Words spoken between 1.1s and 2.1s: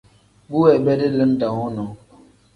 lim dam wonoo.